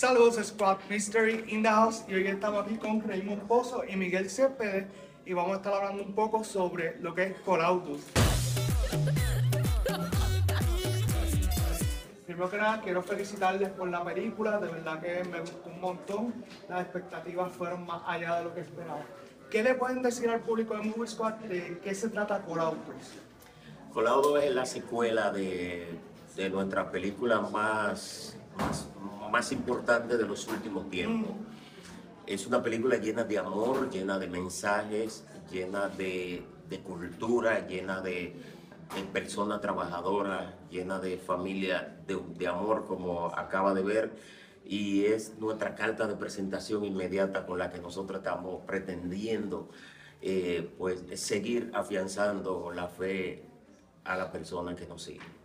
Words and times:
Saludos 0.00 0.36
Squad 0.42 0.78
Mystery 0.88 1.44
in 1.48 1.62
the 1.62 1.68
House 1.68 2.06
y 2.08 2.14
hoy 2.14 2.26
estamos 2.26 2.64
aquí 2.64 2.76
con 2.76 3.06
Raymond 3.06 3.42
Pozo 3.42 3.84
y 3.86 3.96
Miguel 3.96 4.30
Céspedes 4.30 4.86
y 5.26 5.34
vamos 5.34 5.52
a 5.52 5.56
estar 5.56 5.74
hablando 5.74 6.02
un 6.02 6.14
poco 6.14 6.42
sobre 6.42 6.98
lo 7.00 7.14
que 7.14 7.24
es 7.24 7.38
Colautus. 7.40 8.00
Primero 12.24 12.48
que 12.50 12.56
nada 12.56 12.80
quiero 12.80 13.02
felicitarles 13.02 13.68
por 13.68 13.90
la 13.90 14.02
película, 14.02 14.58
de 14.58 14.68
verdad 14.68 15.02
que 15.02 15.22
me 15.24 15.40
gustó 15.40 15.68
un 15.68 15.80
montón, 15.82 16.34
las 16.70 16.80
expectativas 16.80 17.52
fueron 17.52 17.84
más 17.84 18.00
allá 18.06 18.36
de 18.36 18.44
lo 18.44 18.54
que 18.54 18.62
esperaba. 18.62 19.02
¿Qué 19.50 19.62
le 19.62 19.74
pueden 19.74 20.00
decir 20.00 20.30
al 20.30 20.40
público 20.40 20.74
de 20.78 20.80
Movie 20.80 21.08
Squad 21.08 21.34
de 21.34 21.78
qué 21.84 21.94
se 21.94 22.08
trata 22.08 22.40
Colautus? 22.40 23.18
Colaudo 23.92 24.38
es 24.38 24.50
la 24.54 24.64
secuela 24.64 25.30
de, 25.30 25.88
de 26.36 26.48
nuestra 26.48 26.90
película 26.90 27.40
más, 27.40 28.34
más, 28.56 28.88
más 29.30 29.52
importante 29.52 30.16
de 30.16 30.26
los 30.26 30.46
últimos 30.48 30.88
tiempos. 30.90 31.32
Es 32.26 32.46
una 32.46 32.62
película 32.62 32.96
llena 32.96 33.24
de 33.24 33.38
amor, 33.38 33.90
llena 33.90 34.18
de 34.18 34.28
mensajes, 34.28 35.24
llena 35.50 35.88
de, 35.88 36.44
cultura, 36.84 37.66
llena 37.66 38.00
de, 38.00 38.36
personas 39.12 39.60
trabajadoras, 39.60 40.54
llena 40.70 40.98
de 40.98 41.18
familia, 41.18 41.96
de, 42.06 42.20
de 42.36 42.46
amor, 42.46 42.86
como 42.86 43.26
acaba 43.26 43.74
de 43.74 43.82
ver. 43.82 44.12
Y 44.64 45.06
es 45.06 45.38
nuestra 45.38 45.74
carta 45.74 46.06
de 46.06 46.14
presentación 46.14 46.84
inmediata 46.84 47.46
con 47.46 47.58
la 47.58 47.70
que 47.70 47.80
nosotros 47.80 48.18
estamos 48.18 48.62
pretendiendo 48.66 49.68
eh, 50.22 50.70
pues, 50.76 51.02
seguir 51.14 51.70
afianzando 51.72 52.70
la 52.72 52.88
fe 52.88 53.42
a 54.04 54.16
la 54.16 54.30
persona 54.30 54.76
que 54.76 54.86
nos 54.86 55.02
sigue. 55.02 55.39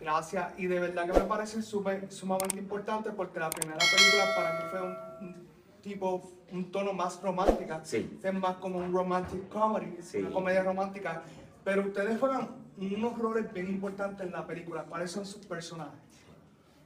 Gracias, 0.00 0.54
y 0.58 0.66
de 0.66 0.80
verdad 0.80 1.06
que 1.06 1.12
me 1.18 1.26
parece 1.26 1.60
súper- 1.62 2.10
sumamente 2.10 2.56
importante 2.58 3.10
porque 3.10 3.38
la 3.38 3.50
primera 3.50 3.78
película 3.78 4.24
para 4.34 4.52
mí 4.58 4.64
fue 4.70 4.80
un, 4.82 5.28
un 5.28 5.46
tipo, 5.82 6.32
un 6.52 6.70
tono 6.72 6.92
más 6.94 7.20
romántica, 7.22 7.80
Sí. 7.84 8.18
es 8.22 8.34
más 8.34 8.56
como 8.56 8.78
un 8.78 8.92
romantic 8.92 9.48
comedy, 9.50 9.98
Sí. 10.02 10.18
una 10.18 10.30
comedia 10.30 10.62
romántica, 10.62 11.22
pero 11.64 11.82
ustedes 11.82 12.18
juegan 12.18 12.48
unos 12.78 13.18
roles 13.18 13.52
bien 13.52 13.68
importantes 13.68 14.26
en 14.26 14.32
la 14.32 14.46
película, 14.46 14.84
¿cuáles 14.84 15.10
son 15.10 15.26
sus 15.26 15.44
personajes? 15.44 16.00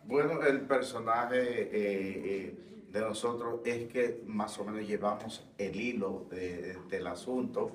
Bueno, 0.06 0.42
el 0.42 0.62
personaje 0.62 1.38
eh, 1.38 1.70
eh, 1.72 2.58
de 2.90 3.00
nosotros 3.00 3.60
es 3.64 3.84
que 3.92 4.22
más 4.26 4.58
o 4.58 4.64
menos 4.64 4.86
llevamos 4.88 5.44
el 5.56 5.80
hilo 5.80 6.26
de- 6.30 6.76
del 6.90 7.06
asunto. 7.06 7.70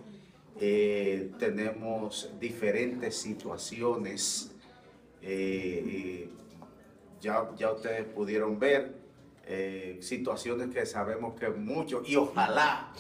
Eh, 0.59 1.31
tenemos 1.39 2.30
diferentes 2.39 3.16
situaciones. 3.21 4.53
Eh, 5.22 5.84
eh, 5.88 6.30
ya, 7.22 7.50
ya 7.58 7.72
ustedes 7.72 8.06
pudieron 8.06 8.59
ver 8.59 8.94
eh, 9.45 9.98
situaciones 10.02 10.70
que 10.70 10.86
sabemos 10.86 11.38
que 11.39 11.50
muchos, 11.50 12.08
y 12.08 12.16
ojalá 12.16 12.92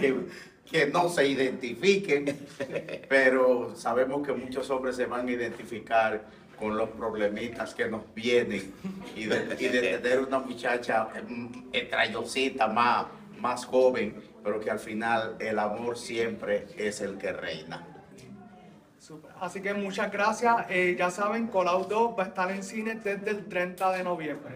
que, 0.00 0.86
no 0.86 1.08
se 1.08 1.26
identifiquen, 1.26 2.38
pero 3.08 3.74
sabemos 3.74 4.24
que 4.24 4.32
muchos 4.32 4.70
hombres 4.70 4.96
se 4.96 5.06
van 5.06 5.26
a 5.26 5.32
identificar 5.32 6.24
con 6.58 6.76
los 6.76 6.90
problemitas 6.90 7.74
que 7.74 7.88
nos 7.88 8.02
vienen 8.14 8.72
y 9.16 9.24
de, 9.24 9.56
y 9.58 9.68
tener 9.68 10.20
una 10.20 10.38
muchacha 10.38 11.08
mm, 11.28 11.70
estrellosita 11.72 12.68
más, 12.68 13.06
más 13.40 13.64
joven, 13.64 14.22
pero 14.44 14.60
que 14.60 14.70
al 14.70 14.78
final 14.78 15.36
el 15.40 15.58
amor 15.58 15.98
siempre 15.98 16.66
es 16.76 17.00
el 17.00 17.18
que 17.18 17.32
reina. 17.32 17.97
Súper. 19.08 19.30
Así 19.40 19.62
que 19.62 19.72
muchas 19.72 20.12
gracias, 20.12 20.66
Eh, 20.68 20.94
ya 20.98 21.10
saben, 21.10 21.46
Colau 21.46 21.86
2 21.86 22.18
va 22.18 22.24
a 22.24 22.26
estar 22.26 22.50
en 22.50 22.62
cine 22.62 22.96
desde 22.96 23.30
el 23.30 23.46
30 23.46 23.90
de 23.92 24.04
noviembre. 24.04 24.54